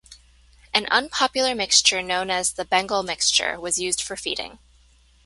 An 0.73 0.87
unpopular 0.87 1.53
mixture 1.53 2.01
known 2.01 2.31
as 2.31 2.53
the 2.53 2.65
"Bengal 2.65 3.03
mixture" 3.03 3.59
was 3.59 3.77
used 3.77 4.01
for 4.01 4.15
feeding. 4.15 4.57